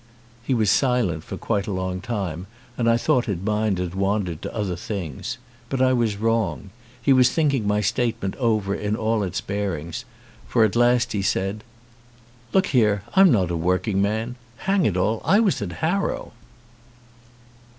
[0.43, 4.41] He was silent for quite a long time and I thought his mind had wandered
[4.41, 5.37] to other things.
[5.69, 10.03] But I was wrong; he was thinking my statement over in all its bearings,
[10.47, 11.63] for at last he said:
[12.51, 14.37] "Look here, I'm not a working man.
[14.65, 16.31] Hang it all, I was at Harrow."